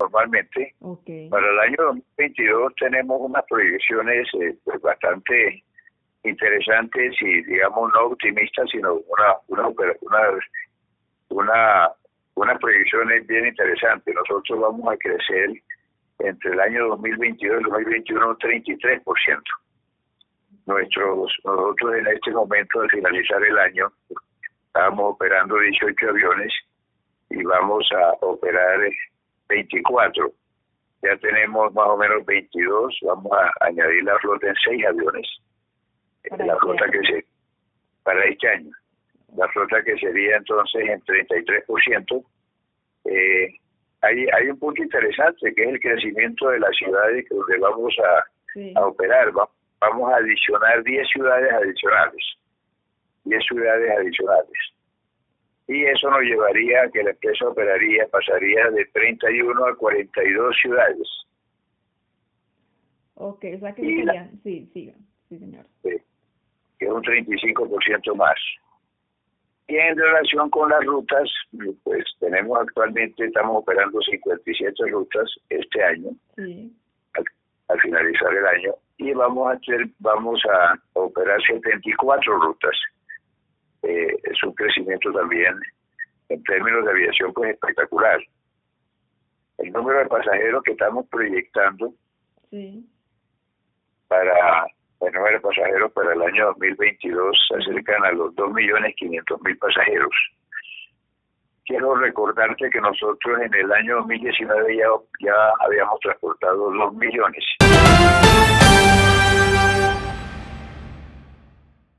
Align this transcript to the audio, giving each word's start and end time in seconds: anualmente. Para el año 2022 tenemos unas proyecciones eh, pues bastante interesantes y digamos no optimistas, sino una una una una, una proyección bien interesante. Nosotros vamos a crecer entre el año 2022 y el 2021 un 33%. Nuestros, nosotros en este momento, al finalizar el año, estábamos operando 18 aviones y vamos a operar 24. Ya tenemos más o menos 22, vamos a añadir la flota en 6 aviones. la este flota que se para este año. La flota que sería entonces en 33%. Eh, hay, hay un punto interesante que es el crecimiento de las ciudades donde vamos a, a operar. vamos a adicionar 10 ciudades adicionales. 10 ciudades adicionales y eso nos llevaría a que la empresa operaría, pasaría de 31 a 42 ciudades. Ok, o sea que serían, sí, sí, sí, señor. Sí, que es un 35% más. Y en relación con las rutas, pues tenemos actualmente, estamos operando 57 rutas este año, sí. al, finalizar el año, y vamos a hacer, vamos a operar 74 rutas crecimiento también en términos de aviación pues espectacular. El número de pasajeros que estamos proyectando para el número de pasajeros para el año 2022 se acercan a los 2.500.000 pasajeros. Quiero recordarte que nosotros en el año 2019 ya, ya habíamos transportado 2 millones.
anualmente. 0.00 0.74
Para 1.30 1.50
el 1.50 1.58
año 1.60 1.76
2022 1.78 2.74
tenemos 2.76 3.20
unas 3.20 3.44
proyecciones 3.48 4.28
eh, 4.40 4.56
pues 4.64 4.80
bastante 4.80 5.62
interesantes 6.24 7.14
y 7.20 7.42
digamos 7.44 7.92
no 7.94 8.06
optimistas, 8.06 8.68
sino 8.70 8.94
una 8.94 9.34
una 9.48 9.68
una 9.68 10.38
una, 11.28 11.90
una 12.34 12.58
proyección 12.58 13.08
bien 13.26 13.46
interesante. 13.46 14.12
Nosotros 14.14 14.60
vamos 14.60 14.92
a 14.92 14.96
crecer 14.96 15.50
entre 16.18 16.52
el 16.52 16.60
año 16.60 16.88
2022 16.88 17.60
y 17.60 17.64
el 17.64 17.70
2021 17.70 18.28
un 18.28 18.36
33%. 18.36 19.42
Nuestros, 20.66 21.32
nosotros 21.44 21.94
en 21.96 22.06
este 22.08 22.30
momento, 22.32 22.80
al 22.80 22.90
finalizar 22.90 23.42
el 23.42 23.58
año, 23.58 23.92
estábamos 24.66 25.14
operando 25.14 25.58
18 25.58 26.08
aviones 26.08 26.52
y 27.30 27.42
vamos 27.44 27.86
a 27.92 28.10
operar 28.24 28.80
24. 29.48 30.32
Ya 31.02 31.16
tenemos 31.18 31.72
más 31.74 31.86
o 31.86 31.96
menos 31.96 32.24
22, 32.24 32.98
vamos 33.02 33.32
a 33.32 33.66
añadir 33.66 34.04
la 34.04 34.18
flota 34.18 34.48
en 34.48 34.54
6 34.64 34.86
aviones. 34.86 35.28
la 36.30 36.36
este 36.36 36.56
flota 36.60 36.90
que 36.90 37.00
se 37.00 37.24
para 38.02 38.24
este 38.24 38.48
año. 38.48 38.70
La 39.36 39.48
flota 39.48 39.82
que 39.82 39.96
sería 39.98 40.36
entonces 40.36 40.82
en 40.88 41.00
33%. 41.02 42.24
Eh, 43.04 43.54
hay, 44.02 44.26
hay 44.32 44.48
un 44.48 44.58
punto 44.58 44.82
interesante 44.82 45.54
que 45.54 45.62
es 45.62 45.68
el 45.68 45.80
crecimiento 45.80 46.48
de 46.48 46.60
las 46.60 46.74
ciudades 46.76 47.24
donde 47.28 47.58
vamos 47.58 47.94
a, 47.98 48.80
a 48.80 48.86
operar. 48.86 49.32
vamos 49.80 50.12
a 50.12 50.16
adicionar 50.16 50.82
10 50.82 51.08
ciudades 51.08 51.52
adicionales. 51.52 52.24
10 53.24 53.44
ciudades 53.44 53.90
adicionales 53.98 54.75
y 55.68 55.84
eso 55.84 56.10
nos 56.10 56.20
llevaría 56.22 56.82
a 56.82 56.90
que 56.90 57.02
la 57.02 57.10
empresa 57.10 57.48
operaría, 57.48 58.06
pasaría 58.08 58.70
de 58.70 58.84
31 58.86 59.66
a 59.66 59.76
42 59.76 60.56
ciudades. 60.62 61.08
Ok, 63.14 63.44
o 63.56 63.58
sea 63.58 63.74
que 63.74 63.82
serían, 63.82 64.30
sí, 64.42 64.70
sí, 64.72 64.92
sí, 65.28 65.38
señor. 65.38 65.64
Sí, 65.82 65.96
que 66.78 66.86
es 66.86 66.92
un 66.92 67.02
35% 67.02 68.14
más. 68.14 68.38
Y 69.68 69.76
en 69.76 69.96
relación 69.96 70.48
con 70.50 70.70
las 70.70 70.84
rutas, 70.84 71.28
pues 71.82 72.04
tenemos 72.20 72.60
actualmente, 72.60 73.24
estamos 73.24 73.56
operando 73.62 74.00
57 74.00 74.90
rutas 74.90 75.28
este 75.48 75.82
año, 75.82 76.10
sí. 76.36 76.72
al, 77.68 77.80
finalizar 77.80 78.32
el 78.32 78.46
año, 78.46 78.74
y 78.98 79.12
vamos 79.12 79.48
a 79.48 79.56
hacer, 79.56 79.88
vamos 79.98 80.40
a 80.48 80.78
operar 80.92 81.42
74 81.42 82.38
rutas 82.38 82.76
crecimiento 84.66 85.12
también 85.12 85.54
en 86.28 86.42
términos 86.44 86.84
de 86.84 86.90
aviación 86.90 87.32
pues 87.32 87.50
espectacular. 87.50 88.20
El 89.58 89.72
número 89.72 90.00
de 90.00 90.06
pasajeros 90.06 90.62
que 90.64 90.72
estamos 90.72 91.06
proyectando 91.08 91.92
para 94.08 94.66
el 95.00 95.12
número 95.12 95.34
de 95.34 95.40
pasajeros 95.40 95.92
para 95.92 96.12
el 96.12 96.22
año 96.22 96.46
2022 96.46 97.36
se 97.48 97.56
acercan 97.56 98.04
a 98.04 98.12
los 98.12 98.34
2.500.000 98.34 99.58
pasajeros. 99.58 100.12
Quiero 101.64 101.96
recordarte 101.96 102.70
que 102.70 102.80
nosotros 102.80 103.40
en 103.40 103.52
el 103.52 103.72
año 103.72 103.96
2019 103.96 104.76
ya, 104.76 104.86
ya 105.20 105.34
habíamos 105.60 105.98
transportado 106.00 106.70
2 106.70 106.94
millones. 106.94 107.44